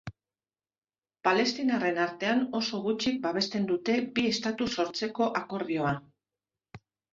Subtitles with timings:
[1.27, 5.95] Palestinarren artean oso gutxik babesten dute bi estatu sortzeko akordioa.